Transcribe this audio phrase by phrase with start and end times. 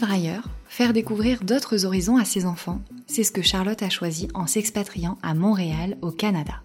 [0.00, 4.46] Ailleurs, faire découvrir d'autres horizons à ses enfants, c'est ce que Charlotte a choisi en
[4.46, 6.62] s'expatriant à Montréal, au Canada.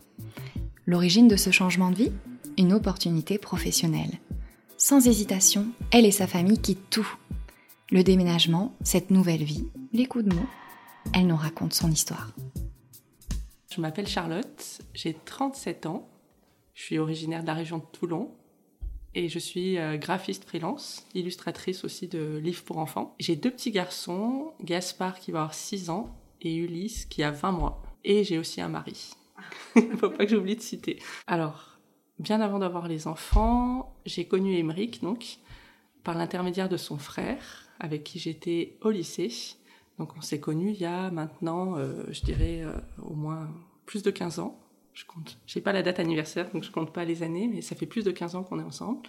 [0.85, 2.11] L'origine de ce changement de vie?
[2.57, 4.19] Une opportunité professionnelle.
[4.77, 7.07] Sans hésitation, elle et sa famille quittent tout.
[7.91, 10.49] Le déménagement, cette nouvelle vie, les coups de mots,
[11.13, 12.31] elle nous raconte son histoire.
[13.73, 16.07] Je m'appelle Charlotte, j'ai 37 ans,
[16.73, 18.31] je suis originaire de la région de Toulon
[19.15, 23.15] et je suis euh, graphiste freelance, illustratrice aussi de livres pour enfants.
[23.19, 27.51] J'ai deux petits garçons, Gaspard qui va avoir 6 ans et Ulysse qui a 20
[27.51, 27.81] mois.
[28.03, 29.11] Et j'ai aussi un mari.
[29.75, 30.99] Il faut pas que j'oublie de citer.
[31.25, 31.79] Alors,
[32.19, 35.37] bien avant d'avoir les enfants, j'ai connu Émeric, donc,
[36.03, 39.31] par l'intermédiaire de son frère, avec qui j'étais au lycée.
[39.99, 43.49] Donc on s'est connus il y a maintenant, euh, je dirais, euh, au moins
[43.85, 44.59] plus de 15 ans
[44.97, 47.75] je compte, j'ai pas la date anniversaire, donc je compte pas les années, mais ça
[47.75, 49.01] fait plus de 15 ans qu'on est ensemble.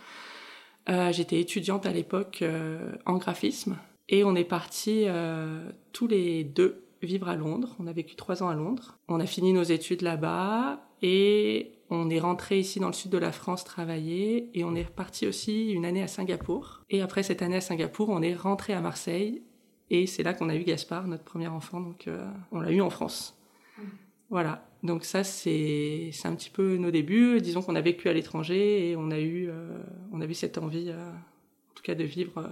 [0.90, 3.78] Euh, j'étais étudiante à l'époque euh, en graphisme
[4.10, 7.74] et on est partis euh, tous les deux vivre à Londres.
[7.78, 8.98] On a vécu trois ans à Londres.
[9.08, 13.18] On a fini nos études là-bas et on est rentré ici dans le sud de
[13.18, 16.82] la France travailler et on est reparti aussi une année à Singapour.
[16.90, 19.42] Et après cette année à Singapour, on est rentré à Marseille
[19.88, 21.80] et c'est là qu'on a eu Gaspard, notre premier enfant.
[21.80, 22.10] Donc
[22.52, 23.38] on l'a eu en France.
[23.78, 23.82] Mmh.
[24.28, 24.67] Voilà.
[24.82, 27.40] Donc ça, c'est un petit peu nos débuts.
[27.40, 29.76] Disons qu'on a vécu à l'étranger et on a eu, euh,
[30.12, 32.48] on a eu cette envie, euh, en tout cas, de vivre, euh,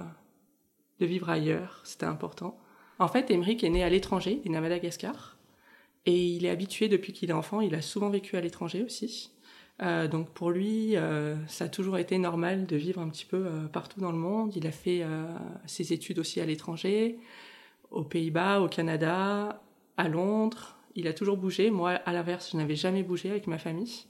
[1.00, 1.80] de vivre ailleurs.
[1.84, 2.58] C'était important.
[2.98, 5.36] En fait, Émeric est né à l'étranger, il est né à Madagascar.
[6.04, 9.32] Et il est habitué depuis qu'il est enfant, il a souvent vécu à l'étranger aussi.
[9.80, 10.94] donc pour lui,
[11.48, 14.54] ça a toujours été normal de vivre un petit peu partout dans le monde.
[14.54, 15.04] Il a fait
[15.66, 17.18] ses études aussi à l'étranger,
[17.90, 19.60] aux Pays-Bas, au Canada,
[19.96, 21.70] à Londres, il a toujours bougé.
[21.70, 24.06] Moi, à l'inverse, je n'avais jamais bougé avec ma famille.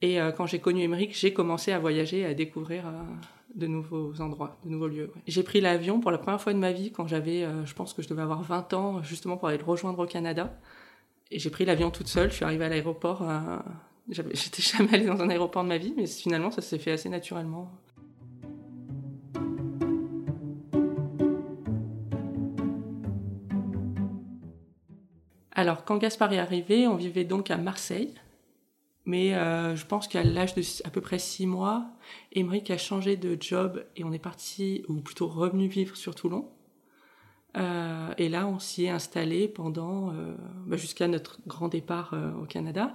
[0.00, 3.02] Et euh, quand j'ai connu Émeric, j'ai commencé à voyager, à découvrir euh,
[3.54, 5.10] de nouveaux endroits, de nouveaux lieux.
[5.26, 7.94] J'ai pris l'avion pour la première fois de ma vie quand j'avais, euh, je pense
[7.94, 10.58] que je devais avoir 20 ans, justement pour aller le rejoindre au Canada.
[11.30, 12.30] Et j'ai pris l'avion toute seule.
[12.30, 13.26] Je suis arrivée à l'aéroport.
[14.08, 17.08] J'étais jamais allée dans un aéroport de ma vie, mais finalement, ça s'est fait assez
[17.08, 17.72] naturellement.
[25.54, 28.12] Alors, quand Gaspard est arrivé, on vivait donc à Marseille.
[29.06, 31.84] Mais euh, je pense qu'à l'âge de à peu près six mois,
[32.32, 36.48] Émeric a changé de job et on est parti, ou plutôt revenu vivre sur Toulon.
[37.56, 40.34] Euh, et là, on s'y est installé pendant, euh,
[40.66, 42.92] bah, jusqu'à notre grand départ au Canada,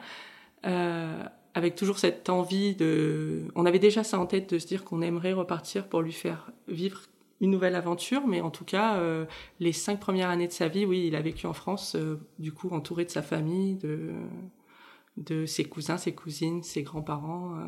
[1.53, 3.46] avec toujours cette envie de...
[3.56, 6.52] On avait déjà ça en tête de se dire qu'on aimerait repartir pour lui faire
[6.68, 7.03] vivre
[7.41, 9.25] une nouvelle aventure, mais en tout cas, euh,
[9.59, 12.51] les cinq premières années de sa vie, oui, il a vécu en France, euh, du
[12.51, 17.55] coup, entouré de sa famille, de, ses cousins, ses cousines, ses grands-parents.
[17.55, 17.66] Euh,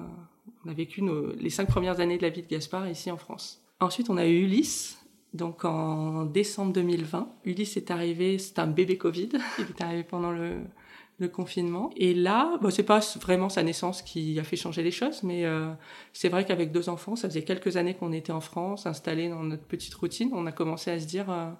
[0.65, 1.03] on a vécu
[1.37, 3.63] les cinq premières années de la vie de Gaspard ici en France.
[3.79, 4.97] Ensuite, on a eu Ulysse.
[5.33, 10.31] Donc en décembre 2020, Ulysse est arrivé, c'est un bébé Covid, il est arrivé pendant
[10.31, 10.59] le,
[11.21, 11.91] le confinement.
[11.95, 15.71] Et là, c'est pas vraiment sa naissance qui a fait changer les choses, mais euh,
[16.13, 19.43] c'est vrai qu'avec deux enfants, ça faisait quelques années qu'on était en France, installés dans
[19.43, 20.31] notre petite routine.
[20.33, 21.51] On a commencé à se dire, euh,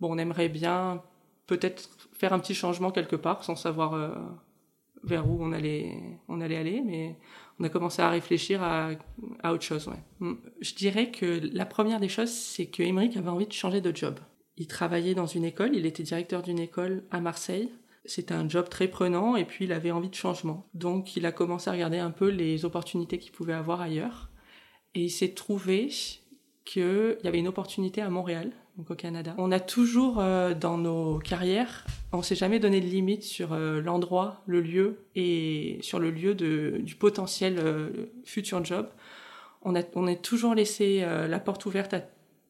[0.00, 1.02] bon, on aimerait bien
[1.46, 4.14] peut-être faire un petit changement quelque part, sans savoir euh,
[5.04, 5.98] vers où on allait,
[6.28, 7.18] on allait aller, mais
[7.60, 8.90] on a commencé à réfléchir à,
[9.42, 9.88] à autre chose.
[9.88, 10.02] Ouais.
[10.20, 10.34] Mm.
[10.60, 13.94] Je dirais que la première des choses, c'est que Émeric avait envie de changer de
[13.94, 14.18] job.
[14.56, 17.70] Il travaillait dans une école, il était directeur d'une école à Marseille.
[18.04, 20.68] C'était un job très prenant et puis il avait envie de changement.
[20.74, 24.30] Donc il a commencé à regarder un peu les opportunités qu'il pouvait avoir ailleurs.
[24.94, 25.88] Et il s'est trouvé
[26.64, 29.34] qu'il y avait une opportunité à Montréal, donc au Canada.
[29.38, 33.80] On a toujours euh, dans nos carrières, on s'est jamais donné de limite sur euh,
[33.80, 38.88] l'endroit, le lieu et sur le lieu du potentiel euh, futur job.
[39.62, 42.00] On a, on est toujours laissé la porte ouverte à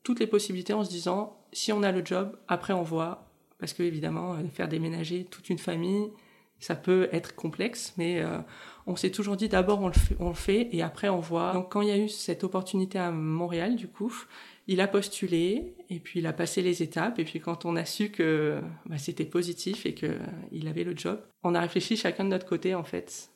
[0.02, 3.30] toutes les possibilités en se disant si on a le job, après on voit,
[3.62, 6.10] parce que évidemment, euh, faire déménager toute une famille,
[6.58, 8.38] ça peut être complexe, mais euh,
[8.88, 9.80] on s'est toujours dit d'abord
[10.18, 11.52] on, le fait et après on voit.
[11.52, 14.12] Donc quand il y a eu cette opportunité à Montréal, du coup,
[14.66, 17.84] il a postulé et puis il a passé les étapes et puis quand on a
[17.84, 22.24] su que bah, c'était positif et qu'il euh, avait le job, on a réfléchi chacun
[22.24, 23.30] de notre côté en fait.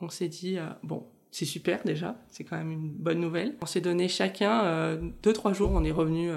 [0.00, 3.56] On s'est dit bon, c'est super déjà, c'est quand même une bonne nouvelle.
[3.62, 6.30] On s'est donné chacun deux trois jours, on est revenu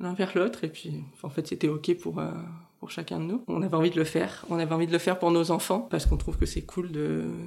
[0.00, 2.20] l'un vers l'autre et puis en fait c'était ok pour
[2.90, 3.42] chacun de nous.
[3.48, 5.80] On avait envie de le faire, on avait envie de le faire pour nos enfants
[5.90, 6.90] parce qu'on trouve que c'est cool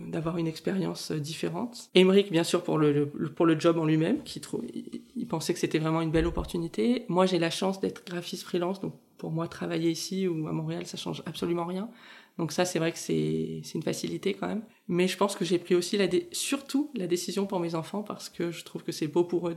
[0.08, 1.90] d'avoir une expérience différente.
[1.96, 5.60] Émeric bien sûr pour le, pour le job en lui-même, qui trouve il, pensait que
[5.60, 7.06] c'était vraiment une belle opportunité.
[7.10, 10.86] Moi j'ai la chance d'être graphiste freelance donc pour moi travailler ici ou à Montréal
[10.86, 11.90] ça change absolument rien.
[12.38, 14.64] Donc ça, c'est vrai que c'est une facilité quand même.
[14.88, 18.30] Mais je pense que j'ai pris aussi la surtout la décision pour mes enfants parce
[18.30, 19.56] que je trouve que c'est beau pour eux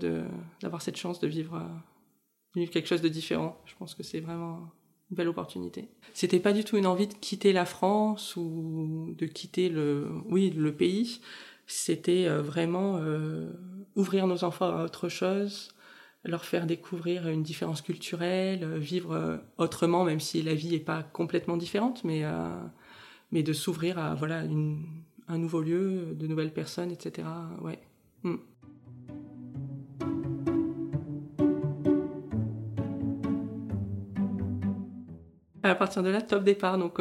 [0.60, 1.68] d'avoir cette chance de vivre, euh,
[2.54, 3.60] vivre quelque chose de différent.
[3.66, 4.70] Je pense que c'est vraiment
[5.10, 5.88] belle opportunité.
[6.14, 10.50] C'était pas du tout une envie de quitter la France ou de quitter le, oui,
[10.50, 11.20] le pays.
[11.66, 13.52] C'était euh, vraiment euh,
[13.94, 15.68] ouvrir nos enfants à autre chose,
[16.24, 21.02] leur faire découvrir une différence culturelle, euh, vivre autrement, même si la vie n'est pas
[21.02, 22.24] complètement différente, mais,
[23.30, 24.42] mais de s'ouvrir à voilà,
[25.28, 27.28] un nouveau lieu, de nouvelles personnes, etc.
[27.62, 27.78] Ouais.
[28.24, 28.38] Hmm.
[35.70, 37.00] À partir de là, top départ, donc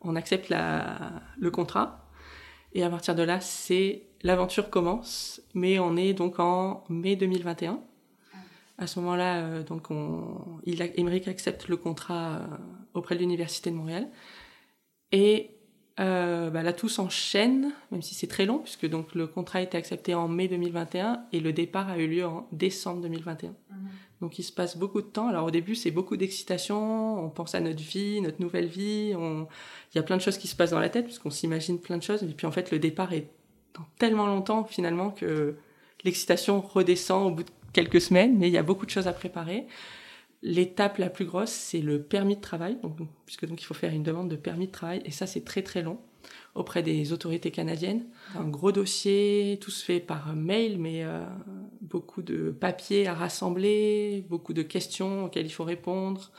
[0.00, 0.98] on accepte la,
[1.38, 2.08] le contrat.
[2.72, 7.80] Et à partir de là, c'est l'aventure commence, mais on est donc en mai 2021
[8.78, 12.46] à ce moment-là, euh, donc on, il accepte le contrat euh,
[12.94, 14.08] auprès de l'université de Montréal.
[15.12, 15.50] Et
[16.00, 19.62] euh, bah là tout s'enchaîne, même si c'est très long puisque donc le contrat a
[19.62, 23.50] été accepté en mai 2021 et le départ a eu lieu en décembre 2021.
[23.50, 23.56] Mhm.
[24.20, 25.28] Donc il se passe beaucoup de temps.
[25.28, 29.46] Alors au début c'est beaucoup d'excitation, on pense à notre vie, notre nouvelle vie, on...
[29.92, 31.96] il y a plein de choses qui se passent dans la tête puisqu'on s'imagine plein
[31.96, 33.28] de choses et puis en fait le départ est
[33.74, 35.54] dans tellement longtemps finalement que
[36.04, 39.12] l'excitation redescend au bout de quelques semaines, mais il y a beaucoup de choses à
[39.12, 39.66] préparer.
[40.46, 43.94] L'étape la plus grosse, c'est le permis de travail, donc, puisque donc il faut faire
[43.94, 45.98] une demande de permis de travail, et ça c'est très très long
[46.54, 48.04] auprès des autorités canadiennes.
[48.34, 51.24] Un gros dossier, tout se fait par mail, mais euh,
[51.80, 56.30] beaucoup de papiers à rassembler, beaucoup de questions auxquelles il faut répondre.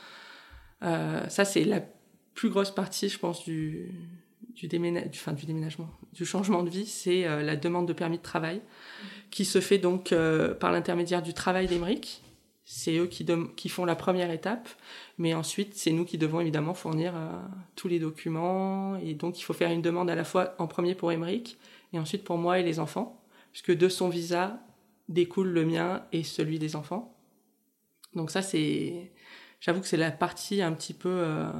[0.84, 1.82] Euh, ça c'est la
[2.34, 3.90] plus grosse partie, je pense, du,
[4.54, 4.68] du,
[5.08, 8.60] enfin, du déménagement, du changement de vie, c'est euh, la demande de permis de travail
[9.32, 10.14] qui se fait donc
[10.60, 12.22] par l'intermédiaire du travail d'Emeric.
[12.68, 13.24] C'est eux qui,
[13.54, 14.68] qui, font la première étape,
[15.18, 17.28] mais ensuite c'est nous qui devons évidemment fournir euh,
[17.76, 20.96] tous les documents et donc il faut faire une demande à la fois en premier
[20.96, 21.58] pour Emeric
[21.92, 23.22] et ensuite pour moi et les enfants,
[23.52, 24.58] puisque de son visa
[25.08, 27.16] découle le mien et celui des enfants.
[28.14, 29.12] Donc ça c'est
[29.60, 31.50] J'avoue que c'est la partie un petit peu euh,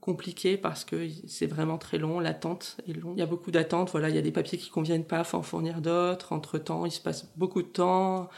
[0.00, 3.14] compliquée parce que c'est vraiment très long, l'attente est longue.
[3.16, 5.38] Il y a beaucoup d'attentes, voilà, il y a des papiers qui conviennent pas, faut
[5.38, 6.32] en fournir d'autres.
[6.32, 8.28] Entre-temps, il se passe beaucoup de temps.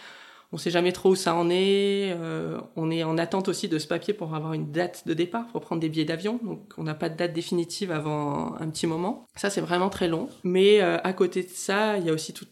[0.50, 2.14] On sait jamais trop où ça en est.
[2.16, 5.46] Euh, on est en attente aussi de ce papier pour avoir une date de départ,
[5.48, 6.40] pour prendre des billets d'avion.
[6.42, 9.26] Donc on n'a pas de date définitive avant un petit moment.
[9.36, 10.30] Ça c'est vraiment très long.
[10.44, 12.46] Mais euh, à côté de ça, il y a aussi tout,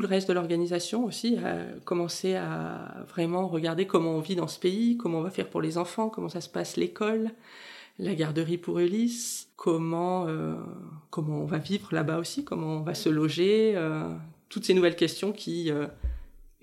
[0.00, 4.58] le reste de l'organisation aussi a commencé à vraiment regarder comment on vit dans ce
[4.58, 7.30] pays, comment on va faire pour les enfants, comment ça se passe l'école,
[7.98, 10.54] la garderie pour Ulysse, comment euh,
[11.10, 13.78] comment on va vivre là-bas aussi, comment on va se loger,
[14.48, 15.70] toutes ces nouvelles questions qui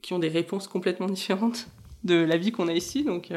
[0.02, 1.68] qui ont des réponses complètement différentes
[2.04, 3.04] de la vie qu'on a ici.
[3.04, 3.32] Donc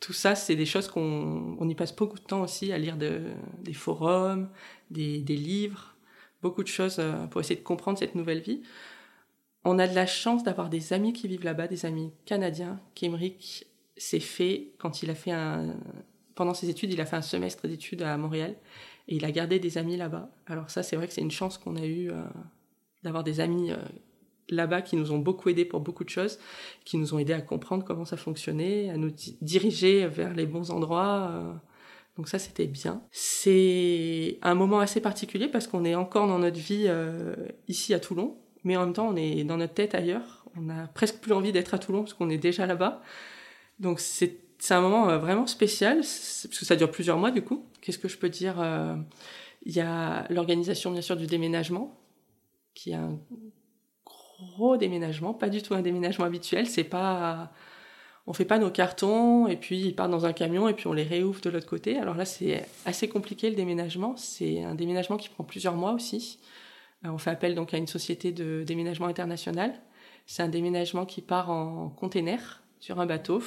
[0.00, 2.96] tout ça, c'est des choses qu'on on y passe beaucoup de temps aussi à lire
[2.96, 3.20] de,
[3.62, 4.48] des forums,
[4.90, 5.94] des, des livres,
[6.42, 8.62] beaucoup de choses pour essayer de comprendre cette nouvelle vie.
[9.64, 12.80] On a de la chance d'avoir des amis qui vivent là-bas, des amis canadiens.
[12.94, 13.66] Kimrick
[13.96, 15.76] s'est fait, quand il a fait un,
[16.34, 18.56] pendant ses études, il a fait un semestre d'études à Montréal
[19.08, 20.30] et il a gardé des amis là-bas.
[20.46, 22.22] Alors ça, c'est vrai que c'est une chance qu'on a eu euh,
[23.02, 23.76] d'avoir des amis euh,
[24.50, 26.38] là-bas qui nous ont beaucoup aidés pour beaucoup de choses,
[26.84, 30.70] qui nous ont aidés à comprendre comment ça fonctionnait, à nous diriger vers les bons
[30.70, 31.30] endroits.
[31.32, 31.52] Euh.
[32.16, 33.02] donc ça, c'était bien.
[33.10, 36.88] C'est un moment assez particulier parce qu'on est encore dans notre vie
[37.68, 40.44] ici à Toulon mais en même temps, on est dans notre tête ailleurs.
[40.56, 43.02] On a presque plus envie d'être à Toulon parce qu'on est déjà là-bas.
[43.78, 44.36] Donc c'est
[44.70, 47.64] un moment euh, vraiment spécial, parce que ça dure plusieurs mois du coup.
[47.80, 48.94] Qu'est-ce que je peux dire euh,
[49.64, 51.98] Il y a l'organisation bien sûr du déménagement,
[52.74, 53.18] qui est un
[54.40, 56.66] gros déménagement, pas du tout un déménagement habituel.
[56.66, 57.52] C'est pas,
[58.26, 60.92] on fait pas nos cartons et puis ils partent dans un camion et puis on
[60.92, 61.98] les réouvre de l'autre côté.
[61.98, 64.16] Alors là c'est assez compliqué le déménagement.
[64.16, 66.38] C'est un déménagement qui prend plusieurs mois aussi.
[67.04, 69.72] Euh, on fait appel donc à une société de déménagement international.
[70.26, 73.42] C'est un déménagement qui part en container sur un bateau.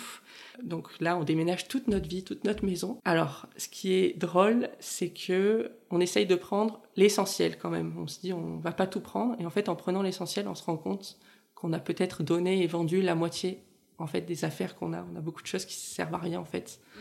[0.64, 3.00] Donc là, on déménage toute notre vie, toute notre maison.
[3.04, 7.94] Alors, ce qui est drôle, c'est que on essaye de prendre l'essentiel quand même.
[7.98, 9.36] On se dit, on va pas tout prendre.
[9.40, 11.18] Et en fait, en prenant l'essentiel, on se rend compte
[11.56, 13.64] qu'on a peut-être donné et vendu la moitié
[13.98, 15.06] en fait des affaires qu'on a.
[15.12, 16.80] On a beaucoup de choses qui servent à rien en fait.
[16.80, 17.00] Mmh.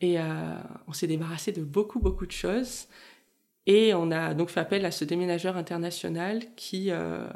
[0.00, 0.22] Et euh,
[0.86, 2.86] on s'est débarrassé de beaucoup beaucoup de choses.
[3.66, 7.28] Et on a donc fait appel à ce déménageur international qui, euh,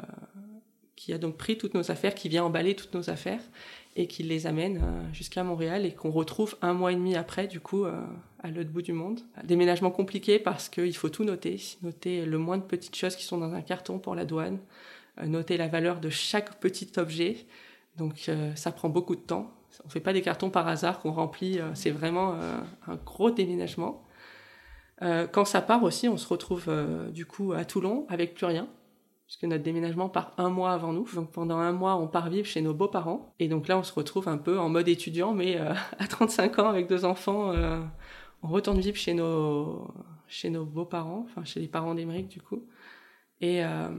[1.03, 3.41] qui a donc pris toutes nos affaires, qui vient emballer toutes nos affaires
[3.97, 7.45] et qui les amène euh, jusqu'à Montréal et qu'on retrouve un mois et demi après,
[7.47, 8.01] du coup, euh,
[8.41, 9.19] à l'autre bout du monde.
[9.43, 13.37] Déménagement compliqué parce qu'il faut tout noter, noter le moins de petites choses qui sont
[13.37, 14.59] dans un carton pour la douane,
[15.19, 17.47] euh, noter la valeur de chaque petit objet.
[17.97, 19.51] Donc ça prend beaucoup de temps.
[19.85, 22.33] On fait pas des cartons par hasard qu'on remplit, c'est vraiment
[22.87, 24.03] un gros déménagement.
[24.99, 26.71] quand ça part aussi, on se retrouve
[27.11, 28.67] du coup à Toulon avec plus rien
[29.25, 31.07] puisque notre déménagement part un mois avant nous.
[31.13, 33.33] Donc pendant un mois, on part vivre chez nos beaux-parents.
[33.39, 36.59] Et donc là, on se retrouve un peu en mode étudiant, mais euh, à 35
[36.59, 37.81] ans avec deux enfants, euh,
[38.41, 39.87] on retourne vivre chez nos,
[40.27, 42.67] chez nos beaux-parents, enfin chez les parents d'Emeric du coup.
[43.41, 43.89] Et, euh,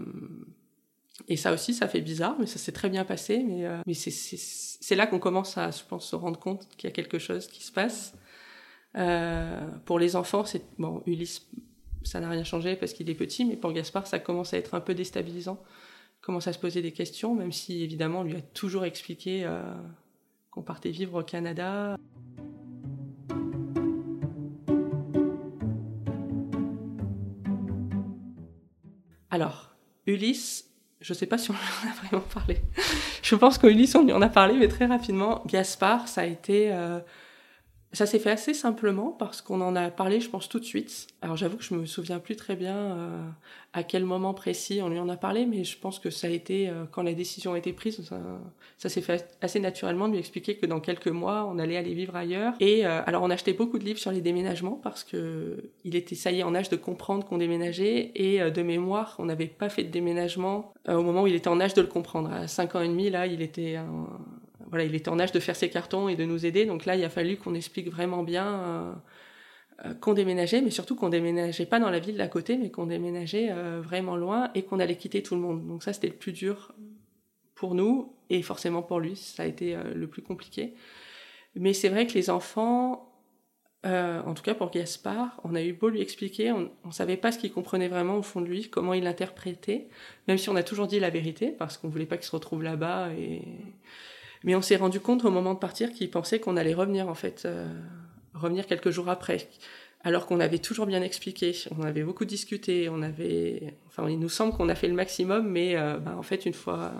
[1.28, 3.43] et ça aussi, ça fait bizarre, mais ça s'est très bien passé.
[3.43, 6.95] Mais, mais c'est là qu'on commence à, je pense, se rendre compte qu'il y a
[6.95, 8.14] quelque chose qui se passe.
[9.85, 11.47] pour les enfants, c'est bon, Ulysse
[12.05, 14.75] ça n'a rien changé parce qu'il est petit, mais pour Gaspard, ça commence à être
[14.75, 15.61] un peu déstabilisant.
[16.21, 19.45] Il commence à se poser des questions, même si évidemment, on lui a toujours expliqué
[19.45, 19.63] euh,
[20.51, 21.97] qu'on partait vivre au Canada.
[29.31, 29.75] Alors,
[30.07, 30.71] Ulysse,
[31.01, 32.59] je ne sais pas si on en a vraiment parlé.
[33.23, 35.43] je pense qu'Ulysse, on lui en a parlé, mais très rapidement.
[35.47, 37.01] Gaspard, ça a été euh,
[37.95, 41.07] ça s'est fait assez simplement parce qu'on en a parlé, je pense, tout de suite.
[41.23, 43.29] Alors j'avoue que je me souviens plus très bien euh,
[43.73, 46.31] à quel moment précis on lui en a parlé, mais je pense que ça a
[46.31, 48.01] été, euh, quand la décision a été prise,
[48.79, 51.95] ça, s'est fait assez naturellement de lui expliquer que dans quelques mois, on allait aller
[51.95, 52.55] vivre ailleurs.
[52.61, 56.15] Et euh, alors on achetait beaucoup de livres sur les déménagements parce que il était,
[56.15, 58.13] ça y est, en âge de comprendre qu'on déménageait.
[58.15, 61.61] Et de mémoire, on n'avait pas fait de déménagement au moment où il était en
[61.61, 62.33] âge de le comprendre.
[62.33, 63.79] À 5 ans et demi, là, il était
[64.83, 66.66] il était en âge de faire ses cartons et de nous aider.
[66.66, 68.93] Donc là, il a fallu qu'on explique vraiment bien euh,
[69.85, 72.87] euh, qu'on déménageait, mais surtout qu'on déménageait pas dans la ville d'à côté, mais qu'on
[72.87, 75.66] déménageait euh, vraiment loin et qu'on allait quitter tout le monde.
[75.66, 76.75] Donc ça, c'était le plus dur
[77.54, 80.75] pour nous et forcément pour lui, ça a été le plus compliqué.
[81.54, 83.12] Mais c'est vrai que les enfants,
[83.85, 87.31] en tout cas pour Gaspard, on a eu beau lui expliquer, on ne savait pas
[87.31, 89.88] ce qu'il comprenait vraiment au fond de lui, comment il l'interprétait,
[90.26, 92.62] même si on a toujours dit la vérité, parce qu'on voulait pas qu'il se retrouve
[92.62, 93.11] là-bas
[94.45, 97.15] mais on s'est rendu compte au moment de partir qu'il pensait qu'on allait revenir, en
[97.15, 97.67] fait, euh,
[98.35, 99.49] revenir quelques jours après.
[100.03, 104.29] Alors qu'on avait toujours bien expliqué, on avait beaucoup discuté, on avait, enfin, il nous
[104.29, 106.93] semble qu'on a fait le maximum, mais euh, ben, en fait, une fois,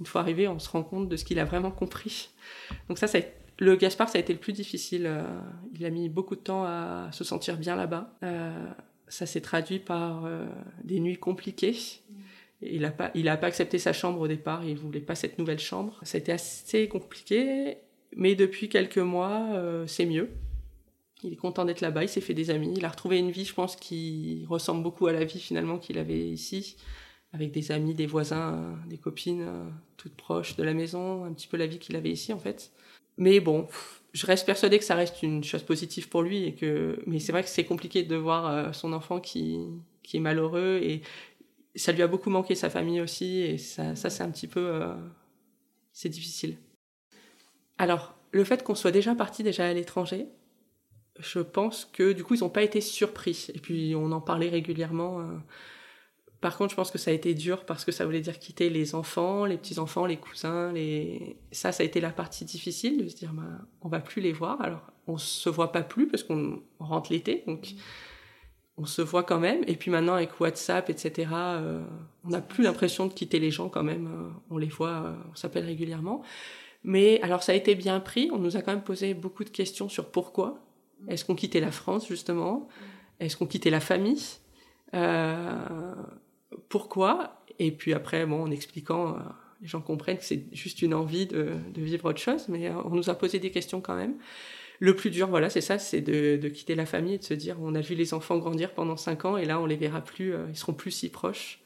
[0.00, 2.30] une fois arrivé, on se rend compte de ce qu'il a vraiment compris.
[2.88, 3.20] Donc ça, ça
[3.60, 5.04] le Gaspard, ça a été le plus difficile.
[5.06, 5.22] Euh,
[5.76, 8.18] il a mis beaucoup de temps à se sentir bien là-bas.
[9.06, 10.28] ça s'est traduit par
[10.82, 11.76] des nuits compliquées.
[12.66, 15.38] Il n'a pas, il a pas accepté sa chambre au départ, il voulait pas cette
[15.38, 15.98] nouvelle chambre.
[16.02, 17.78] Ça a été assez compliqué,
[18.16, 20.30] mais depuis quelques mois, euh, c'est mieux.
[21.22, 23.44] Il est content d'être là-bas, il s'est fait des amis, il a retrouvé une vie,
[23.44, 26.76] je pense, qui ressemble beaucoup à la vie finalement qu'il avait ici,
[27.32, 31.32] avec des amis, des voisins, euh, des copines, euh, toutes proches de la maison, un
[31.32, 32.72] petit peu la vie qu'il avait ici en fait.
[33.16, 33.68] Mais bon,
[34.12, 37.32] je reste persuadée que ça reste une chose positive pour lui et que, mais c'est
[37.32, 39.60] vrai que c'est compliqué de voir son enfant qui,
[40.04, 41.02] qui est malheureux et
[41.74, 44.94] ça lui a beaucoup manqué sa famille aussi et ça, c'est un petit peu euh,
[45.92, 46.56] c'est difficile.
[47.78, 50.26] Alors le fait qu'on soit déjà parti déjà à l'étranger,
[51.18, 54.48] je pense que du coup ils n'ont pas été surpris et puis on en parlait
[54.48, 55.20] régulièrement.
[55.20, 55.36] Euh.
[56.40, 58.68] Par contre, je pense que ça a été dur parce que ça voulait dire quitter
[58.68, 63.02] les enfants, les petits enfants, les cousins, les ça ça a été la partie difficile
[63.02, 64.60] de se dire bah, on va plus les voir.
[64.60, 67.74] Alors on se voit pas plus parce qu'on rentre l'été donc
[68.76, 69.62] on se voit quand même.
[69.66, 71.82] Et puis maintenant, avec WhatsApp, etc., euh,
[72.24, 74.06] on n'a plus l'impression de quitter les gens quand même.
[74.06, 76.22] Euh, on les voit, euh, on s'appelle régulièrement.
[76.82, 78.30] Mais alors, ça a été bien pris.
[78.32, 80.60] On nous a quand même posé beaucoup de questions sur pourquoi.
[81.08, 82.68] Est-ce qu'on quittait la France, justement?
[83.20, 84.22] Est-ce qu'on quittait la famille?
[86.68, 87.40] Pourquoi?
[87.58, 89.16] Et puis après, bon, en expliquant,
[89.60, 92.48] les gens comprennent que c'est juste une envie de, de, vivre autre chose.
[92.48, 94.16] Mais on nous a posé des questions quand même.
[94.80, 97.56] Le plus dur, voilà, c'est ça, c'est de, quitter la famille et de se dire,
[97.60, 100.34] on a vu les enfants grandir pendant cinq ans et là, on les verra plus,
[100.34, 101.60] euh, ils seront plus si proches.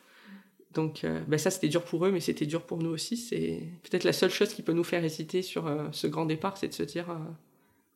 [0.75, 3.17] Donc, ben ça, c'était dur pour eux, mais c'était dur pour nous aussi.
[3.17, 6.57] C'est peut-être la seule chose qui peut nous faire hésiter sur euh, ce grand départ,
[6.59, 7.07] c'est de se dire,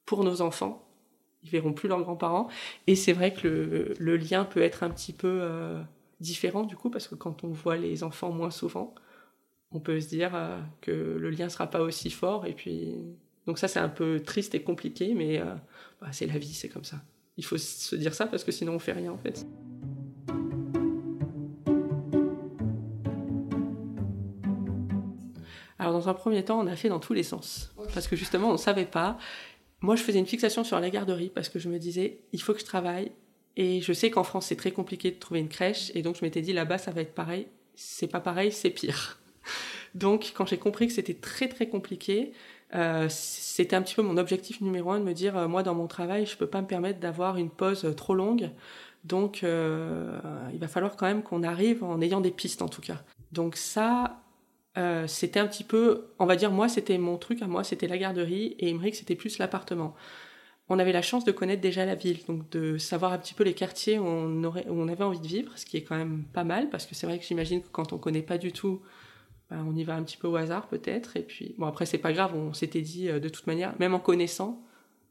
[0.06, 0.84] pour nos enfants,
[1.44, 2.48] ils verront plus leurs grands-parents.
[2.86, 5.46] Et c'est vrai que le, lien peut être un petit peu
[6.20, 8.94] différent du coup, parce que quand on voit les enfants moins souvent,
[9.70, 10.32] on peut se dire
[10.80, 12.46] que le lien sera pas aussi fort.
[12.46, 12.96] Et puis,
[13.46, 15.44] donc ça, c'est un peu triste et compliqué, mais euh,
[16.00, 17.02] bah, c'est la vie, c'est comme ça.
[17.36, 19.46] Il faut se dire ça parce que sinon on fait rien en fait.
[25.78, 28.50] Alors dans un premier temps, on a fait dans tous les sens parce que justement,
[28.50, 29.18] on ne savait pas.
[29.80, 32.52] Moi, je faisais une fixation sur la garderie parce que je me disais, il faut
[32.52, 33.10] que je travaille.
[33.56, 35.90] Et je sais qu'en France, c'est très compliqué de trouver une crèche.
[35.94, 37.48] Et donc, je m'étais dit, là-bas, ça va être pareil.
[37.74, 39.18] C'est pas pareil, c'est pire.
[39.94, 42.32] Donc, quand j'ai compris que c'était très très compliqué,
[42.74, 45.74] euh, c'était un petit peu mon objectif numéro un de me dire, euh, moi dans
[45.74, 48.50] mon travail, je peux pas me permettre d'avoir une pause euh, trop longue.
[49.04, 53.02] Donc, il va falloir quand même qu'on arrive en ayant des pistes en tout cas.
[53.32, 54.20] Donc ça,
[55.08, 57.98] c'était un petit peu, on va dire, moi c'était mon truc à moi, c'était la
[57.98, 59.96] garderie et Emmerich c'était plus l'appartement.
[60.68, 63.42] On avait la chance de connaître déjà la ville, donc de savoir un petit peu
[63.42, 65.96] les quartiers où on, aurait, où on avait envie de vivre, ce qui est quand
[65.96, 68.52] même pas mal parce que c'est vrai que j'imagine que quand on connaît pas du
[68.52, 68.82] tout
[69.52, 71.18] bah, on y va un petit peu au hasard peut-être.
[71.18, 73.92] Et puis, bon, après, c'est pas grave, on s'était dit euh, de toute manière, même
[73.92, 74.62] en connaissant,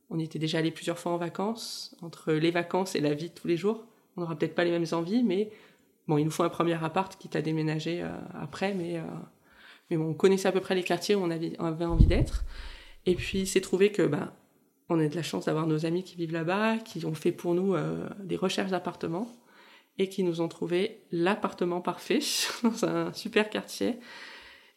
[0.10, 1.96] on était déjà allé plusieurs fois en vacances.
[2.02, 3.86] Entre les vacances et la vie de tous les jours,
[4.18, 5.52] on n'aura peut-être pas les mêmes envies, mais
[6.08, 9.04] bon, il nous faut un premier appart qui t'a déménagé euh, après, mais, euh,
[9.96, 12.44] on connaissait à peu près les quartiers où on avait, envie d'être.
[13.06, 14.32] Et puis, c'est trouvé que, ben,
[14.90, 17.54] on a de la chance d'avoir nos amis qui vivent là-bas, qui ont fait pour
[17.54, 17.76] nous
[18.24, 19.30] des recherches d'appartements
[19.98, 22.20] et qui nous ont trouvé l'appartement parfait
[22.64, 24.00] dans un super quartier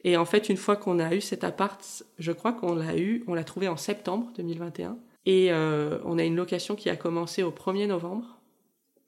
[0.05, 1.83] et en fait, une fois qu'on a eu cet appart,
[2.19, 4.99] je crois qu'on l'a eu, on l'a trouvé en septembre 2021.
[5.27, 8.39] Et euh, on a une location qui a commencé au 1er novembre.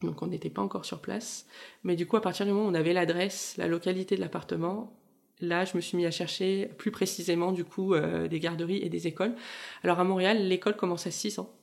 [0.00, 1.46] Donc on n'était pas encore sur place.
[1.84, 4.98] Mais du coup, à partir du moment où on avait l'adresse, la localité de l'appartement,
[5.40, 8.88] là, je me suis mis à chercher plus précisément du coup euh, des garderies et
[8.88, 9.34] des écoles.
[9.84, 11.54] Alors à Montréal, l'école commence à 6 ans.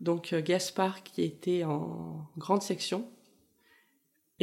[0.00, 3.08] Donc euh, Gaspard, qui était en grande section,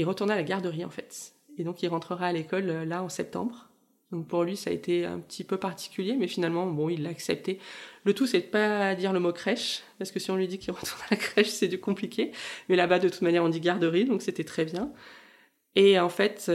[0.01, 1.33] est retourné à la garderie en fait.
[1.57, 3.71] Et donc il rentrera à l'école là en septembre.
[4.11, 7.09] Donc pour lui, ça a été un petit peu particulier, mais finalement, bon, il l'a
[7.09, 7.59] accepté.
[8.03, 10.59] Le tout, c'est de pas dire le mot crèche, parce que si on lui dit
[10.59, 12.31] qu'il retourne à la crèche, c'est du compliqué.
[12.67, 14.91] Mais là-bas, de toute manière, on dit garderie, donc c'était très bien.
[15.75, 16.51] Et en fait,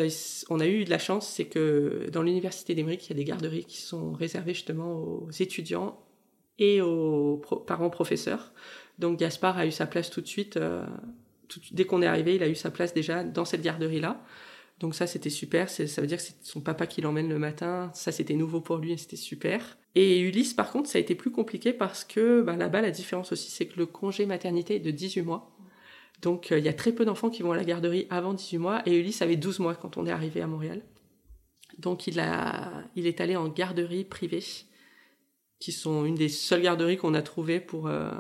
[0.51, 3.25] on a eu de la chance, c'est que dans l'université d'Emeric, il y a des
[3.25, 5.99] garderies qui sont réservées justement aux étudiants
[6.59, 8.53] et aux parents professeurs.
[8.99, 10.59] Donc Gaspard a eu sa place tout de suite.
[10.59, 10.85] Euh,
[11.73, 14.23] dès qu'on est arrivé, il a eu sa place déjà dans cette garderie-là.
[14.79, 15.71] Donc ça, c'était super.
[15.71, 17.91] Ça veut dire que c'est son papa qui l'emmène le matin.
[17.95, 19.79] Ça, c'était nouveau pour lui et c'était super.
[19.95, 23.33] Et Ulysse, par contre, ça a été plus compliqué parce que bah, là-bas, la différence
[23.33, 25.57] aussi, c'est que le congé maternité est de 18 mois.
[26.21, 28.59] Donc euh, il y a très peu d'enfants qui vont à la garderie avant 18
[28.59, 28.83] mois.
[28.87, 30.83] Et Ulysse avait 12 mois quand on est arrivé à Montréal.
[31.79, 34.45] Donc il, a, il est allé en garderie privée,
[35.59, 37.87] qui sont une des seules garderies qu'on a trouvées pour...
[37.87, 38.11] Euh,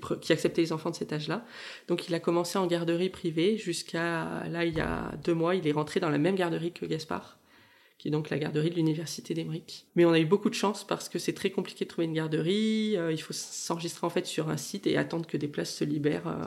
[0.00, 1.44] qui, acceptait les enfants de cet âge-là.
[1.88, 5.66] Donc il a commencé en garderie privée jusqu'à là il y a deux mois, il
[5.66, 7.38] est rentré dans la même garderie que Gaspard,
[7.98, 9.86] qui est donc la garderie de l'université d'Emeric.
[9.94, 12.14] Mais on a eu beaucoup de chance parce que c'est très compliqué de trouver une
[12.14, 12.96] garderie.
[12.96, 15.84] Euh, il faut s'enregistrer en fait sur un site et attendre que des places se
[15.84, 16.28] libèrent.
[16.28, 16.44] Euh,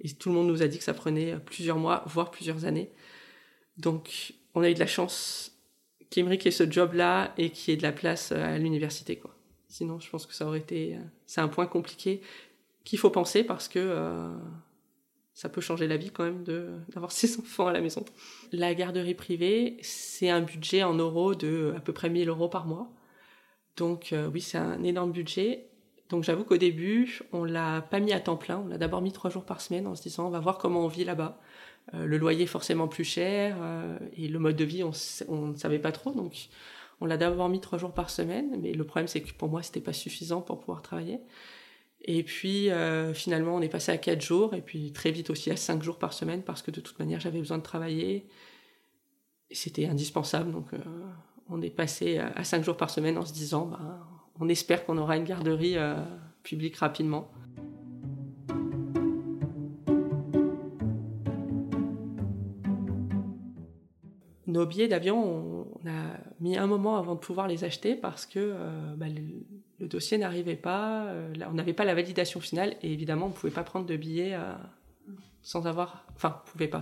[0.00, 2.90] et tout le monde nous a dit que ça prenait plusieurs mois, voire plusieurs années.
[3.78, 5.52] Donc on a eu de la chance
[6.10, 9.20] qu'Emeric ait ce job-là et qu'il y ait de la place à l'université.
[9.68, 12.20] Sinon, je pense que ça aurait été, euh, c'est un point compliqué
[12.84, 14.28] qu'il faut penser parce que euh,
[15.32, 16.44] ça peut changer la vie quand même
[16.88, 18.04] d'avoir ses enfants à la maison.
[18.52, 22.66] La garderie privée, c'est un budget en euros de à peu près 1000 euros par
[22.66, 22.90] mois.
[23.76, 25.68] Donc euh, oui, c'est un énorme budget.
[26.10, 28.58] Donc j'avoue qu'au début, on l'a pas mis à temps plein.
[28.58, 30.84] On l'a d'abord mis trois jours par semaine en se disant on va voir comment
[30.84, 31.40] on vit là-bas.
[31.94, 33.56] Euh, le loyer forcément plus cher
[34.16, 34.92] et le mode de vie, on,
[35.28, 36.12] on ne savait pas trop.
[36.12, 36.48] Donc
[37.00, 38.56] on l'a d'abord mis trois jours par semaine.
[38.60, 41.20] Mais le problème, c'est que pour moi, c'était pas suffisant pour pouvoir travailler.
[42.06, 45.50] Et puis euh, finalement, on est passé à 4 jours, et puis très vite aussi
[45.50, 48.26] à 5 jours par semaine, parce que de toute manière, j'avais besoin de travailler.
[49.50, 50.78] C'était indispensable, donc euh,
[51.48, 54.06] on est passé à 5 jours par semaine en se disant, ben,
[54.38, 55.96] on espère qu'on aura une garderie euh,
[56.42, 57.30] publique rapidement.
[64.46, 68.54] Nos billets d'avion, on, a mis un moment avant de pouvoir les acheter parce que
[68.94, 69.12] ben,
[69.80, 73.34] le dossier n'arrivait pas, euh, on n'avait pas la validation finale et évidemment on ne
[73.34, 74.52] pouvait pas prendre de billets euh,
[75.42, 76.80] sans avoir, enfin on pouvait pas.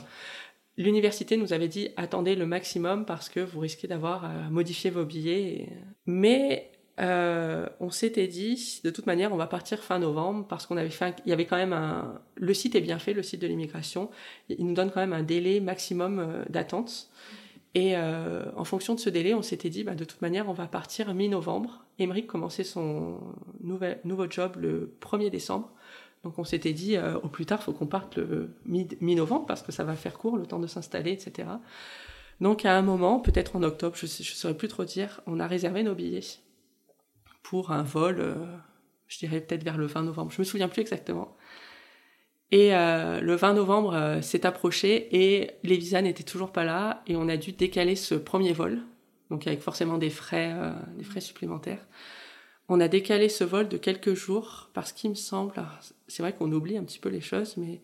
[0.76, 5.04] L'université nous avait dit attendez le maximum parce que vous risquez d'avoir à modifier vos
[5.04, 5.68] billets.
[6.06, 10.76] Mais euh, on s'était dit de toute manière on va partir fin novembre parce qu'on
[10.76, 13.40] avait fait, il y avait quand même un, le site est bien fait, le site
[13.40, 14.10] de l'immigration,
[14.48, 17.10] il nous donne quand même un délai maximum d'attente.
[17.74, 20.52] Et euh, en fonction de ce délai, on s'était dit, bah, de toute manière, on
[20.52, 21.84] va partir mi-novembre.
[21.98, 23.18] Émeric commençait son
[23.60, 25.72] nouvel, nouveau job le 1er décembre.
[26.22, 29.72] Donc on s'était dit, euh, au plus tard, faut qu'on parte le mi-novembre parce que
[29.72, 31.48] ça va faire court, le temps de s'installer, etc.
[32.40, 35.46] Donc à un moment, peut-être en octobre, je ne saurais plus trop dire, on a
[35.46, 36.40] réservé nos billets
[37.42, 38.34] pour un vol, euh,
[39.08, 40.30] je dirais peut-être vers le 20 novembre.
[40.32, 41.36] Je me souviens plus exactement.
[42.52, 47.02] Et euh, le 20 novembre euh, s'est approché et les visas n'étaient toujours pas là
[47.06, 48.82] et on a dû décaler ce premier vol,
[49.30, 51.84] donc avec forcément des frais, euh, des frais supplémentaires.
[52.68, 55.54] On a décalé ce vol de quelques jours parce qu'il me semble,
[56.08, 57.80] c'est vrai qu'on oublie un petit peu les choses, mais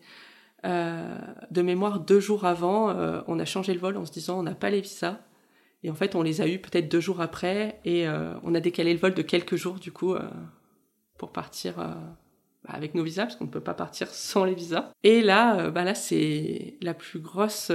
[0.63, 2.93] de mémoire, deux jours avant,
[3.27, 5.19] on a changé le vol en se disant on n'a pas les visas
[5.83, 8.07] Et en fait, on les a eus peut-être deux jours après et
[8.43, 10.15] on a décalé le vol de quelques jours du coup
[11.17, 11.75] pour partir
[12.67, 14.91] avec nos visas parce qu'on ne peut pas partir sans les visas.
[15.03, 17.71] Et là, bah là c'est la plus grosse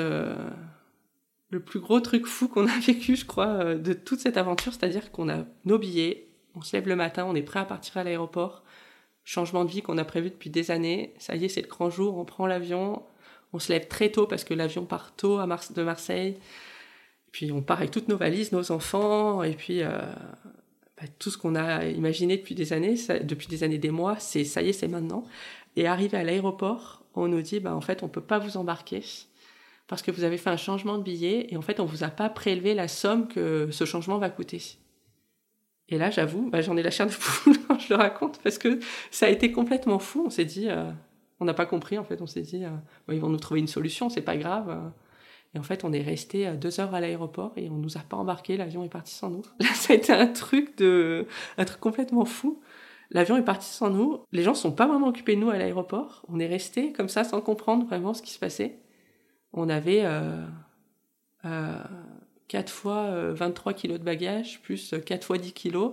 [1.54, 4.72] le plus gros truc fou qu'on a vécu, je crois, euh, de toute cette aventure,
[4.72, 7.96] c'est-à-dire qu'on a nos billets, on se lève le matin, on est prêt à partir
[7.96, 8.64] à l'aéroport,
[9.24, 11.90] changement de vie qu'on a prévu depuis des années, ça y est, c'est le grand
[11.90, 13.02] jour, on prend l'avion,
[13.52, 16.38] on se lève très tôt parce que l'avion part tôt à de Marseille,
[17.30, 20.63] puis on part avec toutes nos valises, nos enfants, et puis euh, bah,
[21.18, 24.62] tout ce qu'on a imaginé depuis des années, depuis des années, des mois, c'est ça
[24.62, 25.24] y est, c'est maintenant.
[25.76, 29.02] Et arrivé à l'aéroport, on nous dit, bah, en fait, on peut pas vous embarquer
[29.86, 32.08] parce que vous avez fait un changement de billet et en fait on vous a
[32.08, 34.62] pas prélevé la somme que ce changement va coûter.
[35.90, 38.56] Et là, j'avoue, bah, j'en ai la chair de poule quand je le raconte parce
[38.56, 38.78] que
[39.10, 40.24] ça a été complètement fou.
[40.26, 40.90] On s'est dit, euh,
[41.40, 42.22] on n'a pas compris en fait.
[42.22, 42.70] On s'est dit, euh,
[43.12, 44.90] ils vont nous trouver une solution, c'est pas grave.
[45.54, 45.56] Euh.
[45.56, 48.16] Et en fait, on est resté deux heures à l'aéroport et on nous a pas
[48.16, 48.56] embarqué.
[48.56, 49.42] L'avion est parti sans nous.
[49.60, 51.26] Là, ça a été un truc de,
[51.58, 52.60] un complètement fou.
[53.10, 54.20] L'avion est parti sans nous.
[54.32, 56.22] Les gens sont pas vraiment occupés de nous à l'aéroport.
[56.28, 58.78] On est resté comme ça sans comprendre vraiment ce qui se passait
[59.54, 60.44] on avait euh,
[61.42, 65.92] 4 euh, fois 23 euh, kilos de bagages, plus 4 fois 10 kilos.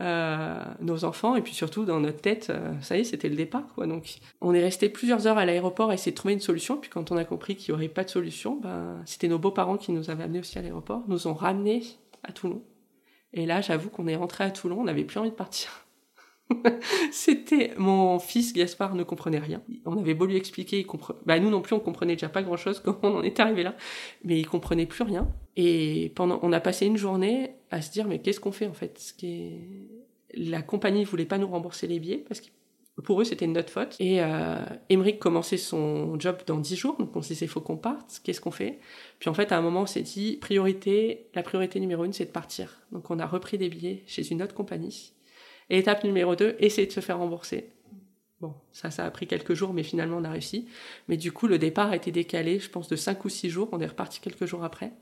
[0.00, 3.66] Euh, nos enfants et puis surtout dans notre tête ça y est c'était le départ
[3.74, 3.88] quoi.
[3.88, 6.76] Donc on est resté plusieurs heures à l'aéroport à essayer de trouver une solution.
[6.76, 9.76] Puis quand on a compris qu'il n'y aurait pas de solution ben, c'était nos beaux-parents
[9.76, 11.82] qui nous avaient amenés aussi à l'aéroport nous ont ramenés
[12.22, 12.62] à Toulon.
[13.32, 15.87] Et là j'avoue qu'on est rentré à Toulon on n'avait plus envie de partir
[17.12, 19.62] C'était mon fils Gaspard ne comprenait rien.
[19.84, 20.86] On avait beau lui expliquer, il
[21.26, 23.62] bah, nous non plus on comprenait déjà pas grand chose quand on en est arrivé
[23.62, 23.74] là,
[24.24, 25.28] mais il comprenait plus rien.
[25.56, 28.72] Et pendant, on a passé une journée à se dire mais qu'est-ce qu'on fait en
[28.72, 29.14] fait?
[30.34, 32.48] La compagnie voulait pas nous rembourser les billets parce que
[33.04, 33.96] pour eux c'était une notre faute.
[34.00, 34.56] Et euh,
[35.20, 38.20] commençait son job dans dix jours, donc on s'est dit faut qu'on parte.
[38.24, 38.78] Qu'est-ce qu'on fait?
[39.18, 42.26] Puis en fait à un moment on s'est dit priorité, la priorité numéro une c'est
[42.26, 42.80] de partir.
[42.90, 45.12] Donc on a repris des billets chez une autre compagnie
[45.70, 47.70] et étape numéro 2, essayer de se faire rembourser.
[48.40, 50.68] Bon, ça, ça a pris quelques jours, mais finalement, on a réussi.
[51.08, 53.68] Mais du coup, le départ a été décalé, je pense, de 5 ou 6 jours.
[53.72, 54.92] On est reparti quelques jours après.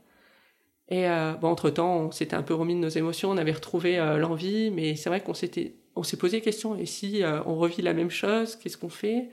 [0.88, 3.98] Et euh, bon, entre-temps, on s'était un peu remis de nos émotions, on avait retrouvé
[3.98, 7.57] euh, l'envie, mais c'est vrai qu'on s'était, on s'est posé question, et si euh, on
[7.57, 9.31] revit la même chose, qu'est-ce qu'on fait?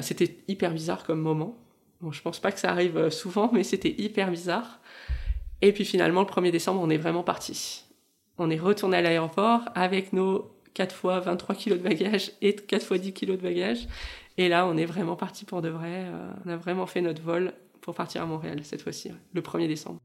[0.00, 1.56] C'était hyper bizarre comme moment.
[2.00, 4.80] Bon, je pense pas que ça arrive souvent, mais c'était hyper bizarre.
[5.62, 7.84] Et puis finalement, le 1er décembre, on est vraiment parti
[8.38, 12.86] on est retourné à l'aéroport avec nos 4 fois 23 kilos de bagages et 4
[12.86, 13.88] fois 10 kilos de bagages.
[14.36, 16.06] Et là, on est vraiment parti pour de vrai.
[16.06, 19.66] Euh, on a vraiment fait notre vol pour partir à Montréal cette fois-ci, le 1er
[19.66, 19.98] décembre.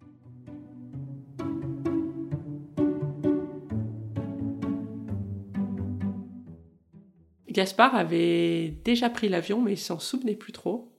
[7.49, 10.91] Gaspard avait déjà pris l'avion, mais il s'en souvenait plus trop.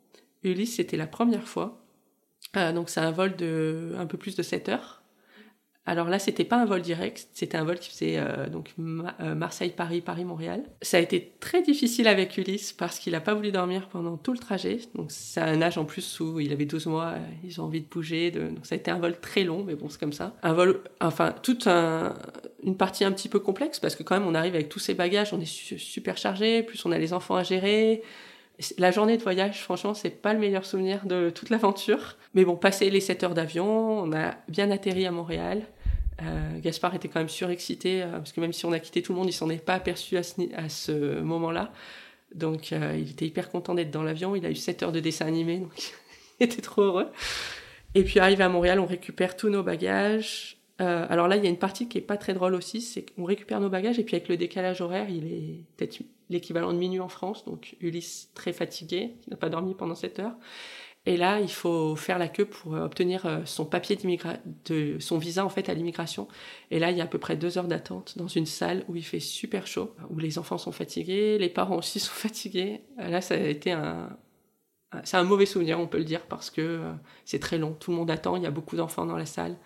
[0.44, 1.84] Ulysse, c'était la première fois.
[2.56, 5.03] Euh, donc c'est un vol de un peu plus de 7 heures.
[5.86, 9.34] Alors là, c'était pas un vol direct, c'était un vol qui faisait euh, donc euh,
[9.34, 10.64] Marseille-Paris, Paris-Montréal.
[10.80, 14.32] Ça a été très difficile avec Ulysse parce qu'il a pas voulu dormir pendant tout
[14.32, 14.78] le trajet.
[14.94, 17.86] Donc c'est un âge en plus où il avait 12 mois, ils ont envie de
[17.86, 18.30] bouger.
[18.30, 20.34] Donc ça a été un vol très long, mais bon, c'est comme ça.
[20.42, 24.34] Un vol, enfin, toute une partie un petit peu complexe parce que quand même on
[24.34, 27.42] arrive avec tous ces bagages, on est super chargé, plus on a les enfants à
[27.42, 28.02] gérer.
[28.78, 32.16] La journée de voyage, franchement, c'est pas le meilleur souvenir de toute l'aventure.
[32.34, 35.66] Mais bon, passer les 7 heures d'avion, on a bien atterri à Montréal.
[36.22, 39.12] Euh, Gaspard était quand même surexcité, euh, parce que même si on a quitté tout
[39.12, 41.72] le monde, il s'en est pas aperçu à ce, moment-là.
[42.34, 44.34] Donc euh, il était hyper content d'être dans l'avion.
[44.34, 45.72] Il a eu 7 heures de dessin animé, donc
[46.40, 47.08] il était trop heureux.
[47.94, 50.56] Et puis arrivé à Montréal, on récupère tous nos bagages.
[50.78, 53.24] alors là, il y a une partie qui est pas très drôle aussi, c'est qu'on
[53.24, 56.98] récupère nos bagages et puis avec le décalage horaire, il est peut-être l'équivalent de minuit
[56.98, 60.34] en France, donc Ulysse très fatigué, qui n'a pas dormi pendant 7 heures.
[61.06, 63.98] Et là, il faut faire la queue pour euh, obtenir euh, son papier
[64.64, 66.28] de son visa en fait à l'immigration.
[66.70, 68.96] Et là, il y a à peu près deux heures d'attente dans une salle où
[68.96, 72.82] il fait super chaud, où les enfants sont fatigués, les parents aussi sont fatigués.
[73.00, 74.16] Euh, là, ça a été un,
[75.04, 76.80] c'est un mauvais souvenir, on peut le dire, parce que
[77.24, 77.72] c'est très long.
[77.78, 79.58] Tout le monde attend, il y a beaucoup d'enfants dans la salle.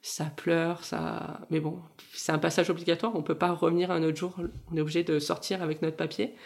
[0.00, 1.40] Ça pleure, ça.
[1.50, 1.80] Mais bon,
[2.12, 3.16] c'est un passage obligatoire.
[3.16, 4.36] On peut pas revenir un autre jour.
[4.70, 6.36] On est obligé de sortir avec notre papier.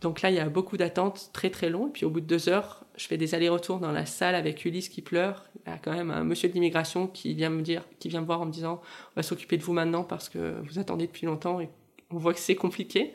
[0.00, 1.92] Donc là, il y a beaucoup d'attentes très très longues.
[1.92, 4.88] Puis au bout de deux heures, je fais des allers-retours dans la salle avec Ulysse
[4.88, 5.44] qui pleure.
[5.64, 8.20] Il y a quand même un monsieur de l'immigration qui vient me dire, qui vient
[8.20, 8.82] me voir en me disant,
[9.12, 11.70] on va s'occuper de vous maintenant parce que vous attendez depuis longtemps et
[12.10, 13.12] on voit que c'est compliqué.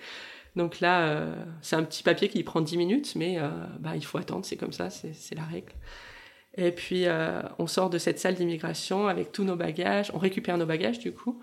[0.55, 4.05] Donc là, euh, c'est un petit papier qui prend 10 minutes, mais euh, bah, il
[4.05, 5.73] faut attendre, c'est comme ça, c'est la règle.
[6.55, 10.57] Et puis, euh, on sort de cette salle d'immigration avec tous nos bagages, on récupère
[10.57, 11.41] nos bagages du coup,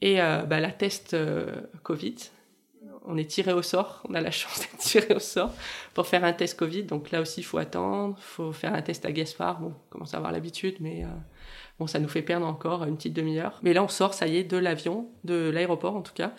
[0.00, 1.16] et bah, la test
[1.84, 2.16] Covid,
[3.06, 5.52] on est tiré au sort, on a la chance d'être tiré au sort
[5.94, 6.84] pour faire un test Covid.
[6.84, 9.60] Donc là aussi, il faut attendre, il faut faire un test à Gaspard.
[9.60, 11.04] Bon, on commence à avoir l'habitude, mais
[11.78, 13.58] bon, ça nous fait perdre encore une petite demi-heure.
[13.62, 16.32] Mais là, on sort, ça y est, de l'avion, de l'aéroport en tout cas,